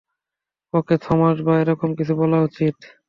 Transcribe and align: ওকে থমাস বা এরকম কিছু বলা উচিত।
ওকে 0.73 0.95
থমাস 0.97 1.37
বা 1.43 1.53
এরকম 1.61 1.89
কিছু 1.95 2.13
বলা 2.15 2.37
উচিত। 2.41 2.75